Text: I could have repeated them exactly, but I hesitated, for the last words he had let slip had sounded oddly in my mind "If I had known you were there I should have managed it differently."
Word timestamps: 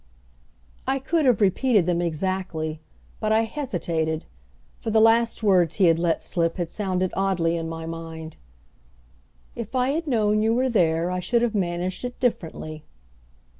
I 0.87 0.97
could 0.97 1.25
have 1.25 1.41
repeated 1.41 1.85
them 1.85 2.01
exactly, 2.01 2.79
but 3.19 3.31
I 3.31 3.41
hesitated, 3.41 4.25
for 4.79 4.89
the 4.89 4.99
last 4.99 5.43
words 5.43 5.75
he 5.75 5.85
had 5.85 5.99
let 5.99 6.23
slip 6.23 6.57
had 6.57 6.71
sounded 6.71 7.13
oddly 7.15 7.55
in 7.55 7.69
my 7.69 7.85
mind 7.85 8.37
"If 9.53 9.75
I 9.75 9.89
had 9.89 10.07
known 10.07 10.41
you 10.41 10.55
were 10.55 10.69
there 10.69 11.11
I 11.11 11.19
should 11.19 11.43
have 11.43 11.53
managed 11.53 12.03
it 12.03 12.19
differently." 12.19 12.83